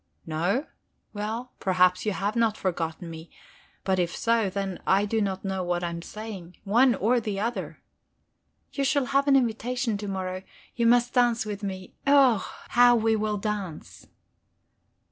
"No? 0.25 0.65
Well, 1.13 1.51
perhaps 1.59 2.07
you 2.07 2.11
have 2.13 2.35
not 2.35 2.57
forgotten 2.57 3.07
me. 3.11 3.29
But 3.83 3.99
if 3.99 4.15
so, 4.15 4.49
then 4.49 4.79
I 4.87 5.05
do 5.05 5.21
not 5.21 5.45
know 5.45 5.63
what 5.63 5.83
I 5.83 5.91
am 5.91 6.01
saying. 6.01 6.57
One 6.63 6.95
or 6.95 7.19
the 7.19 7.39
other." 7.39 7.83
"You 8.73 8.83
shall 8.83 9.05
have 9.05 9.27
an 9.27 9.35
invitation 9.35 9.99
to 9.99 10.07
morrow. 10.07 10.41
You 10.75 10.87
must 10.87 11.13
dance 11.13 11.45
with 11.45 11.61
me. 11.61 11.93
Oh, 12.07 12.51
how 12.69 12.95
we 12.95 13.15
will 13.15 13.37
dance!" 13.37 14.07